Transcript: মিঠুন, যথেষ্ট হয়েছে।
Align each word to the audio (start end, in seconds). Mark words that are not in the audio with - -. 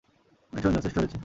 মিঠুন, 0.53 0.71
যথেষ্ট 0.77 0.97
হয়েছে। 0.99 1.17